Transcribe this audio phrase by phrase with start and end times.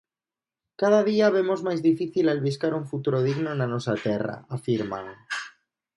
[0.81, 5.05] Cada día vemos máis difícil albiscar un futuro digno na nosa terra, afirman.